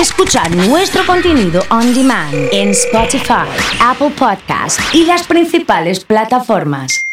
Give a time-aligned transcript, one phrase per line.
[0.00, 3.48] escuchar nuestro contenido on demand en Spotify,
[3.80, 7.06] Apple Podcast y las principales plataformas.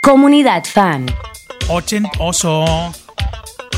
[0.00, 1.06] Comunidad Fan.
[1.68, 2.92] Ochentoso.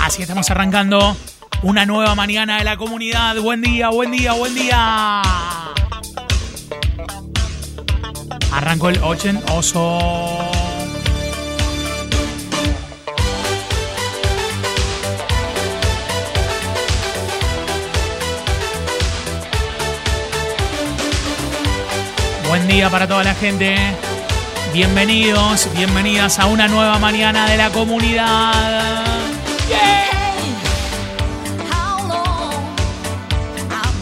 [0.03, 1.17] Así estamos arrancando
[1.63, 3.37] una nueva mañana de la comunidad.
[3.41, 5.23] Buen día, buen día, buen día.
[8.53, 10.46] Arrancó el Ochentoso.
[22.57, 23.77] Buen día para toda la gente.
[24.73, 29.05] Bienvenidos, bienvenidas a una nueva mañana de la comunidad.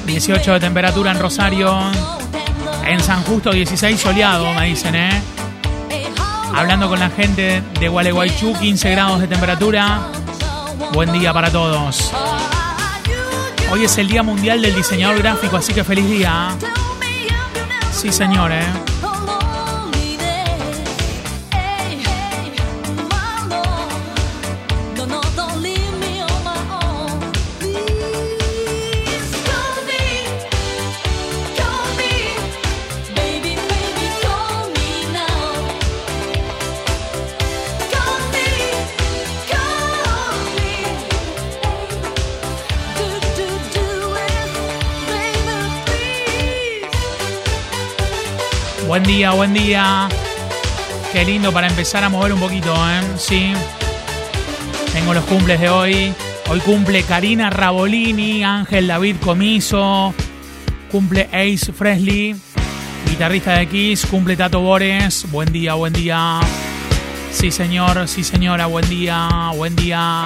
[0.07, 1.77] 18 de temperatura en Rosario.
[2.87, 5.21] En San Justo 16 soleado, me dicen, ¿eh?
[6.55, 10.13] Hablando con la gente de Gualeguaychú, 15 grados de temperatura.
[10.93, 12.13] Buen día para todos.
[13.73, 16.57] Hoy es el Día Mundial del Diseñador Gráfico, así que feliz día.
[18.05, 18.94] Sí, señor, ¿eh?
[48.95, 50.09] Buen día, buen día.
[51.13, 53.01] Qué lindo para empezar a mover un poquito, ¿eh?
[53.17, 53.53] Sí.
[54.93, 56.15] Tengo los cumples de hoy.
[56.49, 60.15] Hoy cumple Karina Rabolini, Ángel David Comiso,
[60.93, 62.37] cumple Ace Fresley,
[63.11, 65.29] guitarrista de Kiss, cumple Tato Bores.
[65.33, 66.39] Buen día, buen día.
[67.33, 70.23] Sí, señor, sí, señora, buen día, buen día.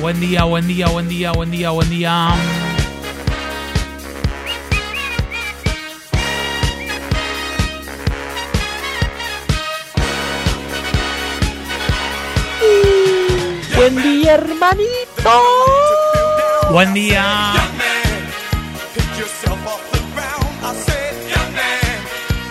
[0.00, 2.34] Buen día, buen día, buen día, buen día, buen día.
[13.84, 15.42] Buen día, hermanito.
[16.70, 17.52] Buen día.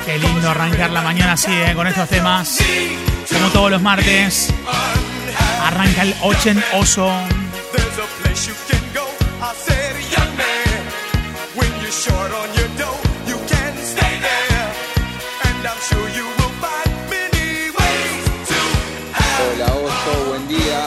[0.06, 1.74] Qué lindo arrancar la mañana así, ¿eh?
[1.74, 2.60] con estos temas.
[3.32, 4.54] Como todos los martes.
[5.64, 7.12] Arranca el Ochen Oso.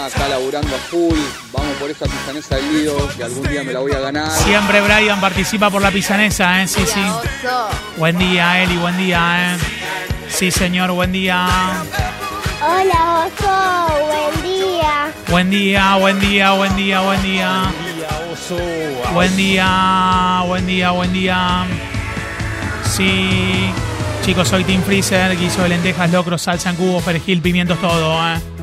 [0.07, 1.19] Acá laburando a full,
[1.53, 4.31] vamos por esa pisanesa del lío, que algún día me la voy a ganar.
[4.31, 6.69] Siempre Brian participa por la pisanesa, ¿eh?
[6.69, 7.01] Sí, sí.
[7.97, 9.59] Buen día, Eli, buen día, ¿eh?
[10.29, 11.47] Sí, señor, buen día.
[12.63, 15.13] Hola, oso, buen día.
[15.29, 17.63] Buen día, buen día, buen día, buen día.
[19.13, 21.65] Buen día, buen día, buen día.
[22.85, 23.73] Sí.
[24.25, 28.29] Chicos, soy Team Freezer, guiso de lentejas, locros, salsa en cubos, perejil, pimientos, todo.
[28.29, 28.56] ¿eh?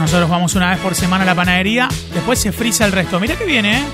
[0.00, 3.20] Nosotros vamos una vez por semana a la panadería, después se frisa el resto.
[3.20, 3.84] Mira que viene, ¿eh?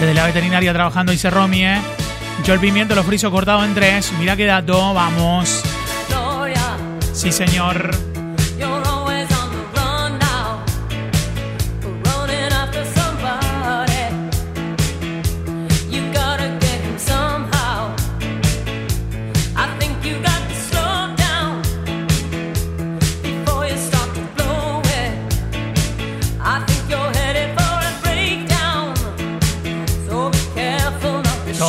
[0.00, 1.78] Desde la veterinaria trabajando, dice Romy, ¿eh?
[2.42, 4.12] Yo el pimiento lo friso cortado en tres.
[4.18, 5.62] Mira qué dato, vamos.
[7.12, 8.11] Sí, señor.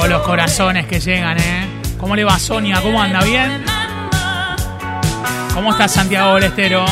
[0.09, 1.67] Los corazones que llegan, ¿eh?
[1.97, 2.81] ¿Cómo le va Sonia?
[2.81, 3.23] ¿Cómo anda?
[3.23, 3.63] ¿Bien?
[5.53, 6.85] ¿Cómo está Santiago Bolestero?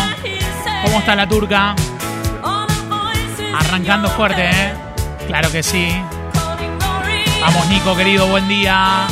[0.83, 1.75] ¿Cómo está la turca?
[3.59, 4.73] Arrancando fuerte, ¿eh?
[5.27, 5.93] Claro que sí.
[7.41, 9.05] Vamos, Nico, querido, buen día.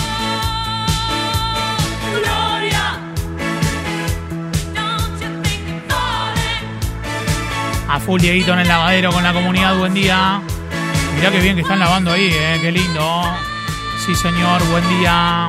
[7.90, 10.42] A full Dieguito en el lavadero con la comunidad, buen día.
[11.16, 12.58] Mirá qué bien que están lavando ahí, ¿eh?
[12.62, 13.49] Qué lindo.
[14.10, 15.48] Sí, señor, buen día.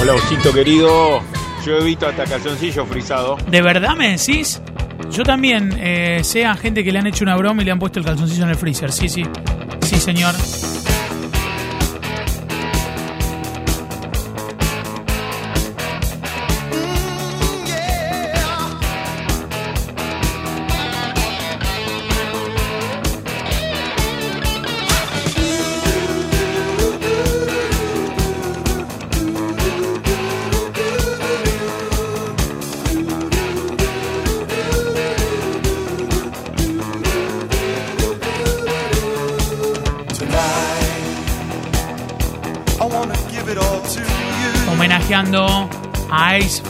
[0.00, 1.22] Hola, osito querido.
[1.64, 3.36] Yo he visto hasta calzoncillo frisado.
[3.46, 4.60] ¿De verdad me decís?
[5.12, 7.78] Yo también eh, sé a gente que le han hecho una broma y le han
[7.78, 8.90] puesto el calzoncillo en el freezer.
[8.90, 9.22] Sí, sí.
[9.82, 10.34] Sí, señor.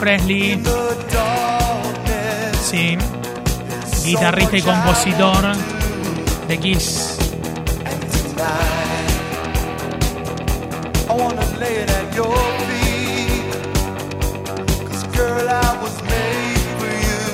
[0.01, 0.59] Frehley.
[2.59, 2.97] Sí.
[4.03, 5.55] Guitarrista y compositor
[6.47, 7.17] de Kiss.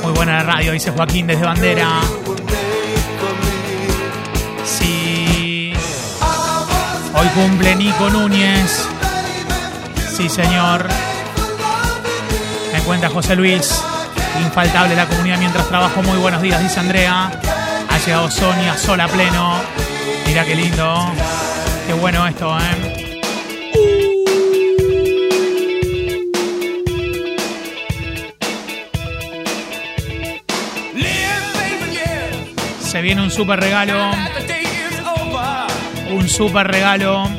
[0.04, 2.02] Muy buena la radio, dice Joaquín desde Bandera.
[4.66, 5.72] Sí.
[7.14, 8.90] Hoy cumple Nico Núñez.
[10.18, 10.86] Sí, señor.
[12.88, 13.84] Cuenta José Luis.
[14.40, 16.02] Infaltable la comunidad mientras trabajo.
[16.04, 17.30] Muy buenos días, dice Andrea.
[17.90, 19.60] Ha llegado Sonia, sola pleno.
[20.26, 21.12] Mira qué lindo.
[21.86, 23.04] Qué bueno esto, ¿eh?
[32.80, 34.12] Se viene un super regalo.
[36.10, 37.37] Un super regalo.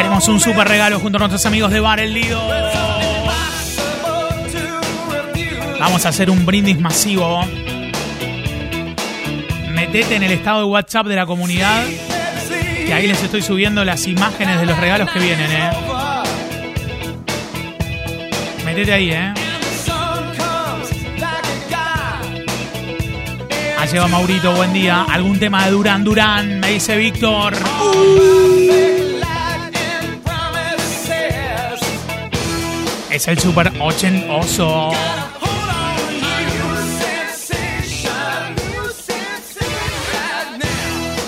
[0.00, 2.40] Tenemos un super regalo junto a nuestros amigos de Bar El Lido.
[5.78, 7.44] Vamos a hacer un brindis masivo.
[9.72, 11.84] Metete en el estado de WhatsApp de la comunidad.
[12.86, 15.70] Que ahí les estoy subiendo las imágenes de los regalos que vienen, eh.
[18.64, 19.34] Metete ahí, eh.
[23.78, 25.04] Ha llegado Maurito, buen día.
[25.10, 26.58] ¿Algún tema de Durán Durán?
[26.58, 27.54] Me dice Víctor.
[33.20, 34.92] Es el super ochen oso.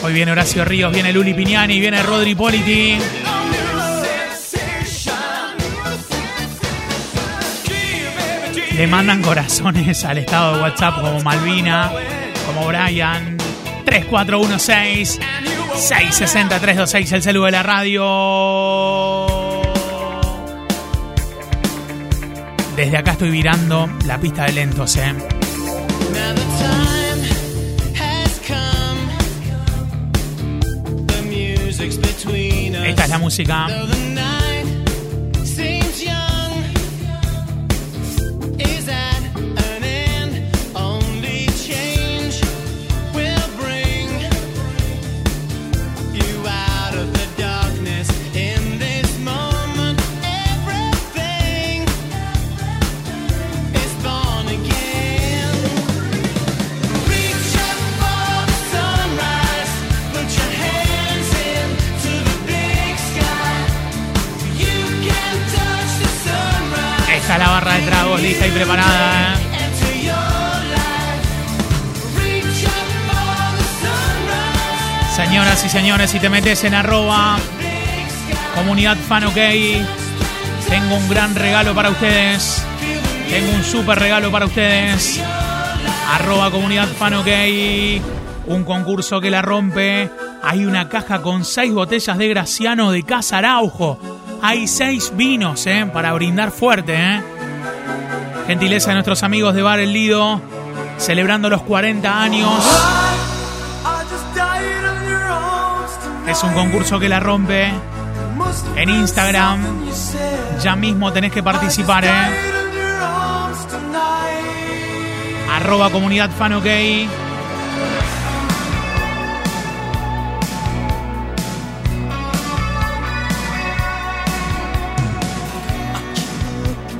[0.02, 2.96] Hoy viene Horacio Ríos, viene Luli Piñani, viene Rodri Politi.
[8.74, 11.92] Le mandan corazones al estado de WhatsApp como Malvina,
[12.46, 13.36] como Brian.
[13.84, 15.20] 3416
[15.74, 19.01] 660 326 el celu de la radio.
[22.76, 25.14] Desde acá estoy virando la pista de lentos, eh.
[32.86, 33.66] Esta es la música.
[76.06, 77.38] Si te metes en arroba
[78.56, 79.22] comunidad fan
[80.68, 82.62] tengo un gran regalo para ustedes.
[83.30, 85.22] Tengo un super regalo para ustedes.
[86.10, 87.14] Arroba comunidad fan
[88.46, 90.10] un concurso que la rompe.
[90.42, 93.98] Hay una caja con seis botellas de Graciano de Casa Araujo.
[94.42, 95.88] Hay seis vinos, ¿eh?
[95.92, 97.22] Para brindar fuerte, ¿eh?
[98.48, 100.40] Gentileza de nuestros amigos de Bar El Lido,
[100.98, 102.91] celebrando los 40 años.
[106.32, 107.70] Es un concurso que la rompe
[108.76, 109.60] en Instagram.
[110.62, 112.10] Ya mismo tenés que participar, ¿eh?
[115.50, 116.58] Arroba comunidad fan.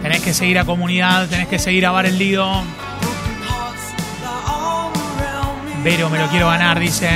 [0.02, 2.62] Tenés que seguir a comunidad, tenés que seguir a Bar El Lido.
[5.82, 7.08] Vero, me lo quiero ganar, dice.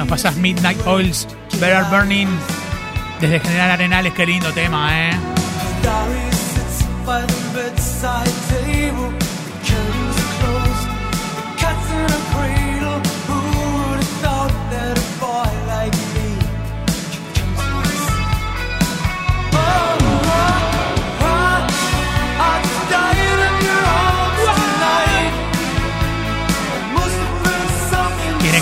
[0.00, 1.28] Nos pasas Midnight Oils,
[1.60, 2.26] Better Burning.
[3.20, 5.10] Desde General Arenales, qué lindo tema, ¿eh?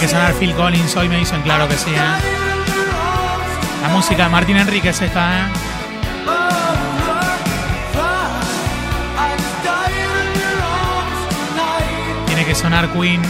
[0.08, 1.98] Que sonar Phil Collins hoy, me dicen, claro que sí, ¿eh?
[3.82, 5.42] La música de Martín Enríquez esta, ¿eh?
[12.26, 13.20] Tiene que sonar Queen.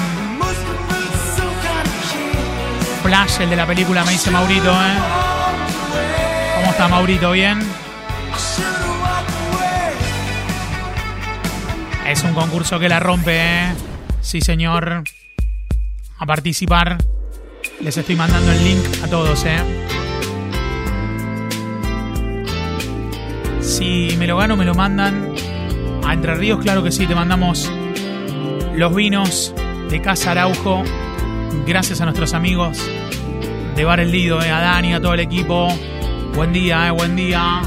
[3.03, 4.99] Flash, el de la película, me dice Maurito, ¿eh?
[6.59, 7.33] ¿Cómo está Maurito?
[7.33, 7.59] ¿Bien?
[12.07, 13.75] Es un concurso que la rompe, ¿eh?
[14.21, 15.03] Sí, señor.
[16.19, 16.99] A participar.
[17.81, 19.59] Les estoy mandando el link a todos, ¿eh?
[23.61, 25.33] Si me lo gano, me lo mandan.
[26.05, 27.71] A Entre Ríos, claro que sí, te mandamos
[28.75, 29.55] los vinos
[29.91, 30.83] de Casa Araujo.
[31.67, 32.79] Gracias a nuestros amigos
[33.77, 34.51] de Bar El Lido, ¿eh?
[34.51, 35.69] a Dani, a todo el equipo.
[36.35, 37.63] Buen día, eh, buen día.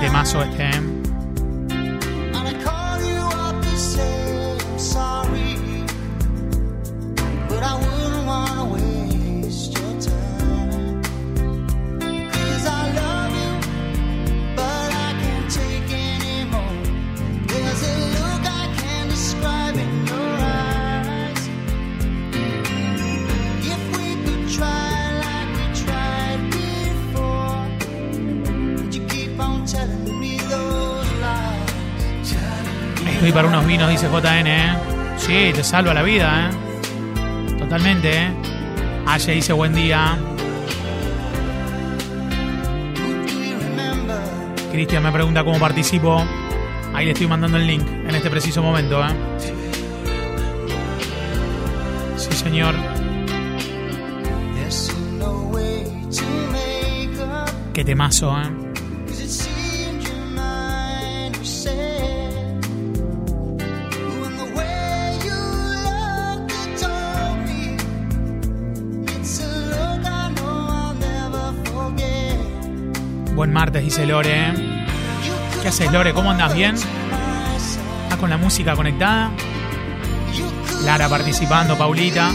[0.00, 0.99] Temazo este, ¿eh?
[33.20, 34.78] Estoy para unos vinos, dice JN, ¿eh?
[35.18, 37.58] Sí, te salva la vida, ¿eh?
[37.58, 38.32] Totalmente, ¿eh?
[39.06, 40.16] Aye dice buen día.
[44.72, 46.24] Cristian me pregunta cómo participo.
[46.94, 49.12] Ahí le estoy mandando el link en este preciso momento, ¿eh?
[52.16, 52.74] Sí, señor.
[57.74, 58.59] Qué temazo, ¿eh?
[73.40, 74.52] Buen martes, dice Lore.
[75.62, 76.12] ¿Qué haces, Lore?
[76.12, 76.52] ¿Cómo andas?
[76.52, 76.74] ¿Bien?
[76.74, 79.30] ¿Estás con la música conectada?
[80.84, 82.32] Lara participando, Paulita.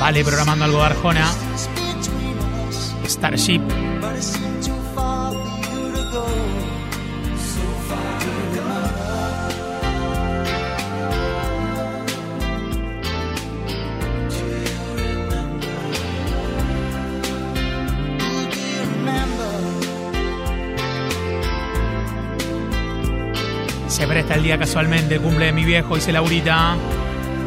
[0.00, 1.28] Vale, programando algo de Arjona.
[3.06, 3.62] Starship.
[24.14, 26.76] Presta el día casualmente, cumple de mi viejo, dice Laurita.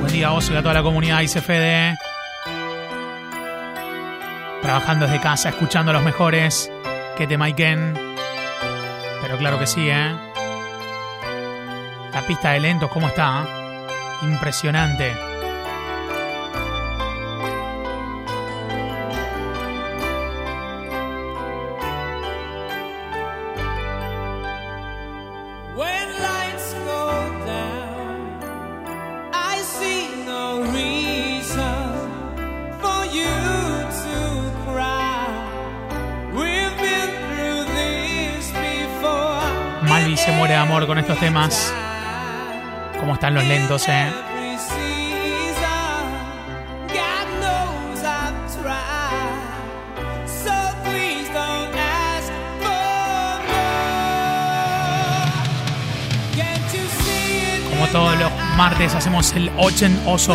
[0.01, 1.97] Buen día, Oso y a toda la comunidad, dice Fede.
[4.61, 6.69] Trabajando desde casa, escuchando a los mejores.
[7.15, 7.93] Que te maiken.
[9.21, 10.13] Pero claro que sí, ¿eh?
[12.11, 13.47] La pista de lentos, ¿cómo está?
[14.23, 15.26] Impresionante.
[40.07, 41.73] Malvi se muere de amor con estos temas.
[42.97, 44.09] ¿Cómo están los lentos, eh?
[57.69, 60.33] Como todos los martes hacemos el Ochen Oso.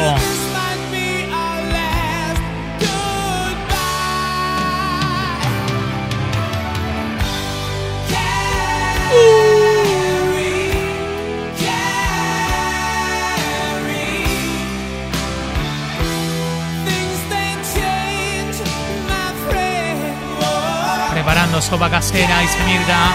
[21.61, 23.13] Sopa casera, dice Mirta.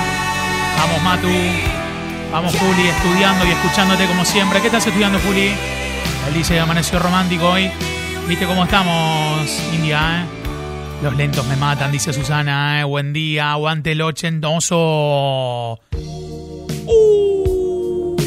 [0.78, 1.28] Vamos, Matu.
[2.32, 4.62] Vamos, Juli, estudiando y escuchándote como siempre.
[4.62, 5.48] ¿Qué estás estudiando, Juli?
[6.28, 7.72] Él dice, amaneció romántico hoy.
[8.28, 10.26] ¿Viste cómo estamos, India, eh?
[11.02, 12.84] Los lentos me matan, dice Susana, eh.
[12.84, 15.80] Buen día, aguante el ochentoso.
[16.86, 18.18] Uh.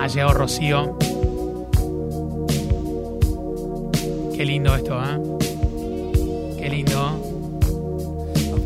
[0.00, 0.98] Ha llegado Rocío.
[4.36, 5.43] Qué lindo esto, ¿eh?
[6.64, 7.20] Qué lindo.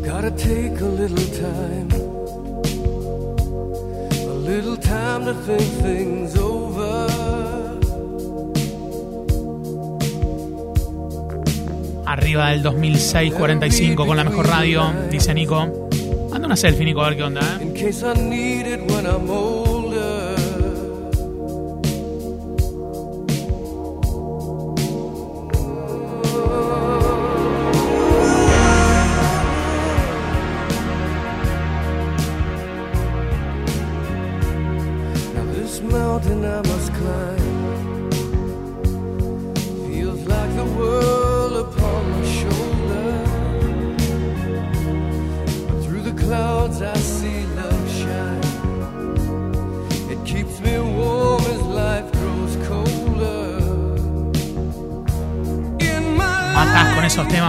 [0.06, 1.88] Gotta take a little time,
[4.22, 7.08] a little time to think things over.
[12.06, 15.88] Arriba del 2006-45 con la mejor radio, dice Nico.
[16.32, 17.40] Anda una selfie, Nico, a ver qué onda.
[17.40, 17.64] ¿eh?
[17.64, 19.67] In case I need it when I'm older.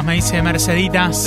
[0.09, 1.25] Me dice Merceditas.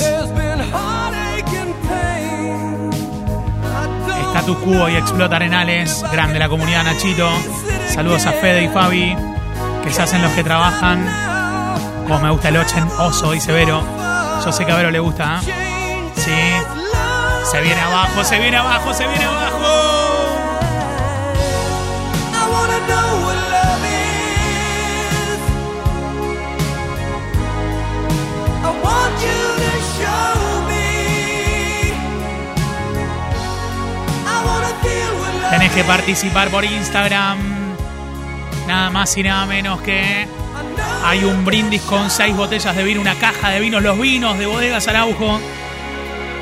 [4.31, 6.03] Status Quo y Explota Arenales.
[6.11, 7.29] Grande la comunidad Nachito.
[7.87, 9.15] Saludos a Fede y Fabi,
[9.85, 11.07] que se hacen los que trabajan.
[12.03, 13.81] Como me gusta el Ochen Oso, dice Vero.
[14.43, 15.39] Yo sé que a Vero le gusta.
[15.47, 16.11] ¿eh?
[16.17, 17.49] Sí.
[17.49, 19.92] Se viene abajo, se viene abajo, se viene abajo.
[35.63, 37.37] Tenés que participar por Instagram.
[38.67, 40.27] Nada más y nada menos que
[41.05, 44.45] hay un brindis con seis botellas de vino, una caja de vinos, los vinos de
[44.45, 45.39] bodegas Araujo.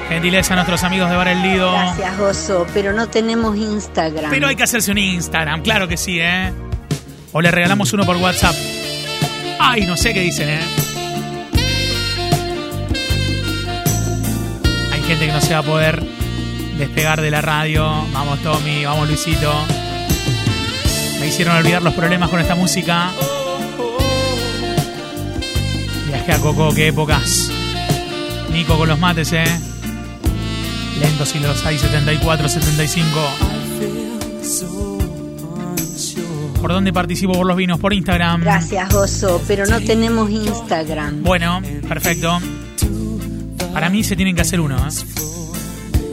[0.09, 1.71] Gentileza a nuestros amigos de Bar El Lido.
[1.71, 4.31] Gracias, Oso, pero no tenemos Instagram.
[4.31, 6.51] Pero hay que hacerse un Instagram, claro que sí, ¿eh?
[7.31, 8.55] O le regalamos uno por WhatsApp.
[9.59, 10.61] Ay, no sé qué dicen, ¿eh?
[14.91, 16.10] Hay gente que no se va a poder
[16.81, 17.83] despegar de la radio.
[18.11, 19.53] Vamos, Tommy, vamos, Luisito.
[21.19, 23.11] Me hicieron olvidar los problemas con esta música.
[26.07, 27.51] Viaje a Coco, qué épocas.
[28.51, 29.43] Nico con los mates, ¿eh?
[30.99, 33.07] Lentos y los hay 74, 75.
[36.59, 37.79] ¿Por dónde participo por los vinos?
[37.79, 38.41] Por Instagram.
[38.41, 41.21] Gracias, Oso, pero no tenemos Instagram.
[41.21, 42.39] Bueno, perfecto.
[43.71, 44.91] Para mí se tienen que hacer uno, ¿eh?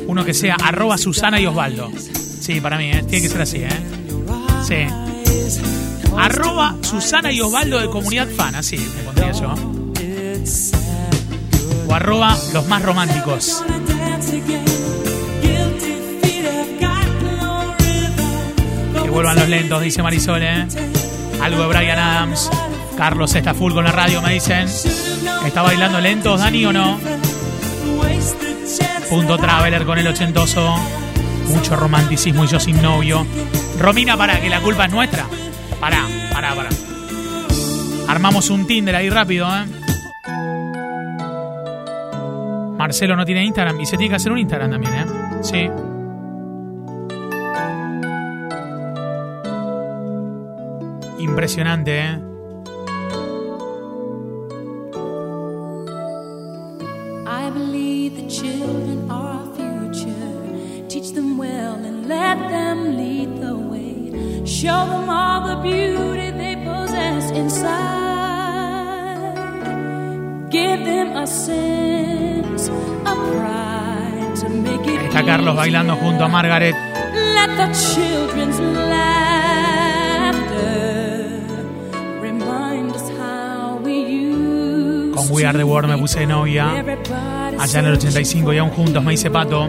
[0.08, 1.92] Uno que sea arroba Susana y Osvaldo.
[2.40, 3.04] Sí, para mí, ¿eh?
[3.08, 3.68] Tiene que ser así, ¿eh?
[4.66, 4.86] Sí.
[6.16, 9.54] Arroba Susana y Osvaldo de Comunidad Fan, así me pondría yo.
[11.86, 13.62] O arroba los más románticos.
[19.02, 20.66] Que vuelvan los lentos, dice Marisol, ¿eh?
[21.42, 22.50] Algo de Brian Adams.
[22.96, 24.66] Carlos está full con la radio, me dicen.
[25.46, 27.17] ¿Está bailando lentos, Dani, o no?
[29.10, 30.76] Punto Traveler con el ochentoso.
[31.46, 33.26] Mucho romanticismo y yo sin novio.
[33.78, 35.24] Romina, para, que la culpa es nuestra.
[35.80, 36.68] Pará, pará, pará.
[38.06, 39.64] Armamos un Tinder ahí rápido, ¿eh?
[42.76, 45.06] Marcelo no tiene Instagram y se tiene que hacer un Instagram también, ¿eh?
[45.42, 45.68] Sí.
[51.18, 52.27] Impresionante, ¿eh?
[57.48, 60.86] I believe the children are our future.
[60.86, 64.44] Teach them well and let them lead the way.
[64.44, 67.64] Show them all the beauty they possess inside.
[70.50, 75.00] Give them a sense of pride to make it.
[75.08, 76.76] Está Carlos bailando junto a Margaret.
[77.34, 79.27] Let the children's laughter
[85.38, 86.66] We Are the World me puse de novia.
[87.60, 89.68] Allá en el 85 y aún juntos me hice pato.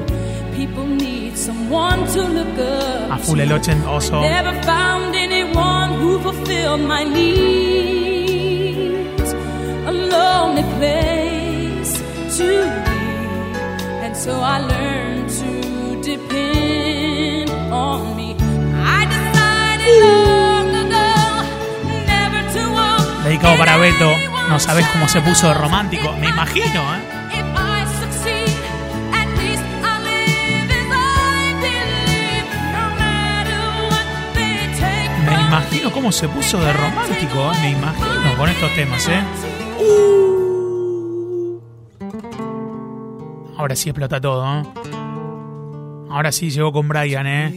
[0.57, 4.19] People need someone to look up A full el ochen oso.
[4.19, 8.25] Never found anyone who fulfilled my needs.
[9.85, 12.01] A lonely place
[12.39, 12.47] to
[12.85, 12.97] be.
[14.03, 18.35] And so I learned to depend on me.
[18.73, 21.13] I decided long ago
[22.07, 23.23] never to walk.
[23.23, 24.38] Dedicado para Beto.
[24.49, 26.11] No sabes cómo se puso de romántico.
[26.13, 26.99] Me imagino, ¿eh?
[35.23, 37.51] Me imagino cómo se puso de romántico.
[37.51, 37.57] ¿eh?
[37.61, 39.21] Me imagino con estos temas, ¿eh?
[43.55, 44.63] Ahora sí explota todo, ¿eh?
[46.09, 47.51] Ahora sí llegó con Brian, ¿eh?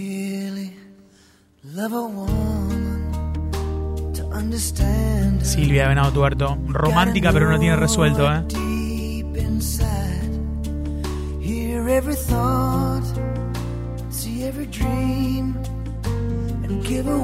[5.43, 6.59] Silvia Venado Tuerto.
[6.69, 8.43] Romántica, pero no tiene resuelto, ¿eh?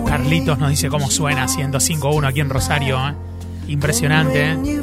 [0.07, 3.15] Carlitos nos dice cómo suena 105.1 aquí en Rosario, ¿eh?
[3.69, 4.83] Impresionante, ¿eh?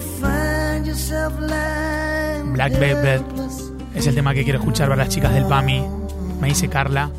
[2.54, 3.24] Black Velvet
[3.95, 5.84] es el tema que quiero escuchar para las chicas del PAMI.
[6.39, 7.10] Me dice Carla.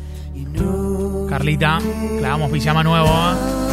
[1.29, 1.79] Carlita,
[2.19, 3.66] clavamos pijama nuevo, ¿eh?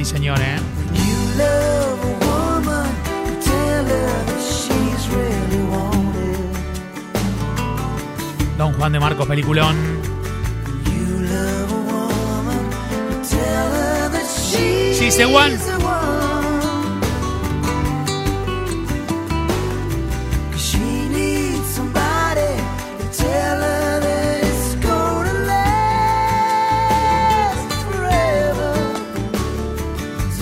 [0.00, 0.56] Sí, señor, ¿eh?
[8.56, 9.76] Don Juan de Marcos, peliculón.
[14.98, 15.79] She's the one.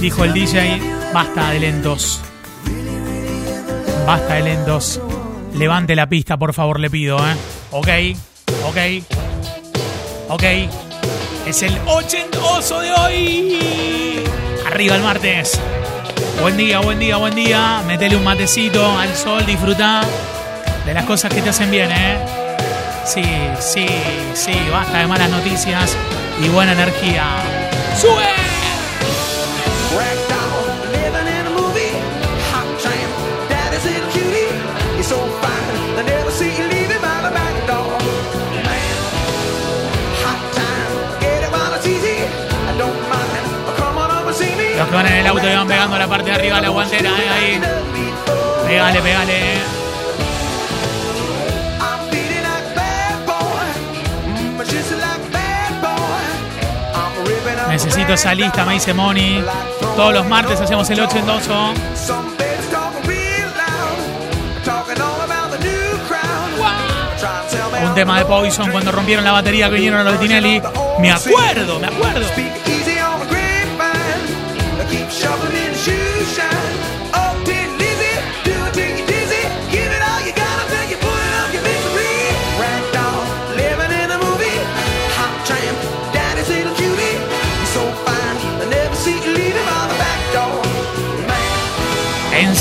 [0.01, 0.81] Dijo el DJ,
[1.13, 2.21] basta de lentos.
[4.07, 5.01] Basta de lentos.
[5.55, 7.35] Levante la pista, por favor, le pido, ¿eh?
[7.73, 7.89] Ok,
[8.65, 8.77] ok,
[10.29, 10.45] ok.
[11.47, 14.25] Es el ochentoso de hoy.
[14.67, 15.59] Arriba el martes.
[16.41, 17.83] Buen día, buen día, buen día.
[17.85, 20.03] Metele un matecito al sol, disfruta
[20.87, 22.19] de las cosas que te hacen bien, ¿eh?
[23.05, 23.25] Sí,
[23.59, 23.87] sí,
[24.35, 25.97] sí, basta de malas noticias
[26.41, 27.25] y buena energía.
[28.01, 28.48] ¡Sube!
[44.89, 47.29] que van en el auto y van pegando la parte de arriba la guantera, eh,
[47.29, 47.61] ahí.
[48.67, 49.79] Pégale, pégale.
[57.69, 59.45] Necesito esa lista, me dice Moni.
[59.95, 61.49] Todos los martes hacemos el 8 en 2.
[67.85, 70.63] Un tema de Poison cuando rompieron la batería vinieron a los Tinelli.
[70.99, 72.27] Me acuerdo, me acuerdo.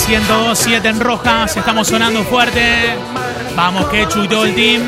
[0.08, 2.96] 107 en rojas, estamos sonando fuerte.
[3.58, 4.82] Vamos, que y el team.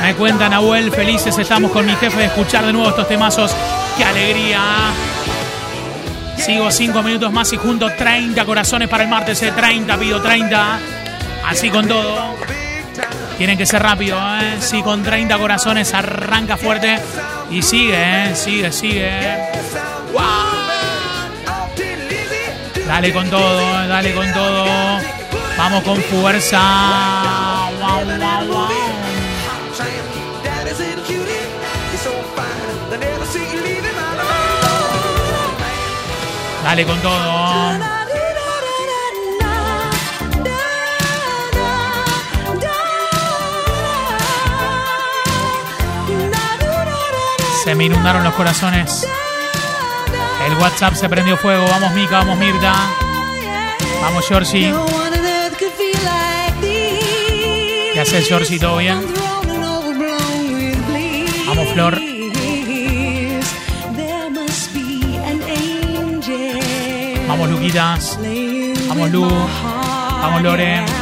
[0.00, 3.52] Me cuentan, Abuel, felices estamos con mi jefe de escuchar de nuevo estos temazos.
[3.96, 4.60] ¡Qué alegría!
[6.36, 10.22] Sigo cinco minutos más y junto 30 corazones para el martes eh, de 30, pido
[10.22, 10.78] 30.
[11.44, 12.36] Así con todo.
[13.38, 14.58] Tienen que ser rápido, ¿eh?
[14.60, 17.00] Sí, con 30 corazones arranca fuerte
[17.50, 18.36] y sigue, ¿eh?
[18.36, 19.08] Sigue, sigue.
[19.08, 19.51] Eh.
[22.92, 24.66] Dale con todo, dale con todo.
[25.56, 26.60] Vamos con fuerza.
[36.62, 37.78] Dale con todo.
[47.64, 49.06] Se me inundaron los corazones.
[50.46, 51.66] El WhatsApp se prendió fuego.
[51.68, 52.74] Vamos, Mica, vamos, Mirta.
[54.02, 54.72] Vamos, Georgie.
[57.92, 58.58] ¿Qué haces, Georgie?
[58.58, 59.00] ¿Todo bien?
[61.46, 62.00] Vamos, Flor.
[67.28, 68.18] Vamos, Luquitas.
[68.88, 69.28] Vamos, Lu.
[70.22, 71.01] Vamos, Lore.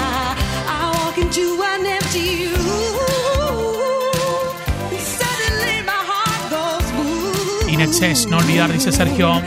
[7.81, 7.90] In
[8.29, 9.43] no olvidar, dice Sergio.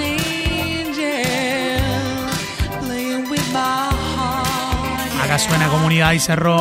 [0.00, 1.24] Angel
[2.80, 5.24] playing with my heart.
[5.24, 6.58] Acá suena comunidad y cerró.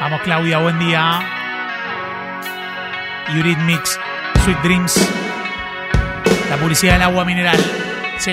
[0.00, 1.20] Vamos, Claudia, buen día.
[3.66, 4.00] Mix,
[4.42, 5.27] Sweet Dreams.
[6.50, 7.58] La publicidad del agua mineral.
[8.18, 8.32] Sí.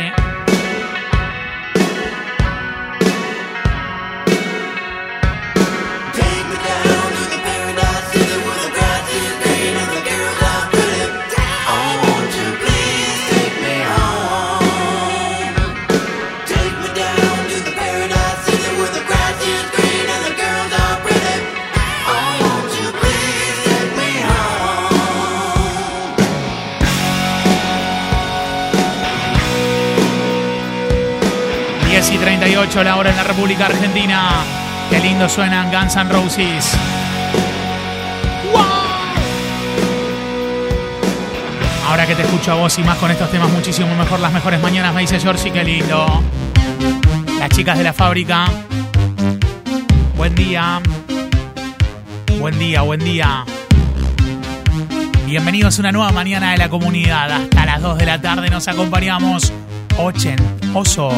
[32.66, 34.44] 18 la hora en la República Argentina.
[34.90, 36.76] Qué lindo suenan Guns N' Roses.
[38.52, 38.64] ¡Wow!
[41.88, 44.60] Ahora que te escucho a vos y más con estos temas muchísimo mejor, las mejores
[44.62, 46.24] mañanas, me dice Georgie, qué lindo.
[47.38, 48.46] Las chicas de la fábrica.
[50.18, 50.82] Buen día.
[52.40, 53.46] Buen día, buen día.
[55.28, 57.32] Bienvenidos a una nueva mañana de la comunidad.
[57.32, 59.54] Hasta las 2 de la tarde nos acompañamos.
[59.98, 60.38] Ochen,
[60.74, 61.12] oso.